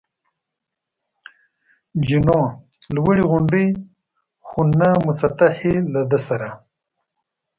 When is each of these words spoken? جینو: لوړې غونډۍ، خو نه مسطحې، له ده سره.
جینو: 2.05 2.39
لوړې 2.95 3.23
غونډۍ، 3.31 3.67
خو 4.47 4.59
نه 4.79 4.89
مسطحې، 5.07 5.73
له 5.93 6.01
ده 6.09 6.19
سره. 6.27 6.49